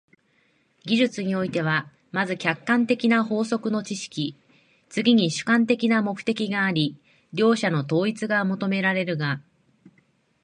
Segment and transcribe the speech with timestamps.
[0.83, 4.35] 技術においては、まず客観的な法則の知識、
[4.89, 6.97] 次に主観的な目的があり、
[7.33, 9.41] 両者の統一が求められるが、